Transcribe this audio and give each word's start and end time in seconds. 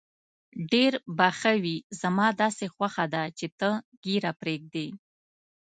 ډېر 0.71 0.93
به 1.17 1.27
ښه 1.39 1.53
وي، 1.63 1.77
زما 2.01 2.27
داسې 2.41 2.65
خوښه 2.73 3.05
ده 3.13 3.23
چې 3.37 3.47
ته 3.59 3.69
ږیره 4.03 4.31
پرېږدې. 4.41 4.87